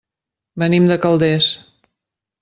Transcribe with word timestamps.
Venim 0.63 0.87
de 0.91 0.97
Calders. 1.03 1.49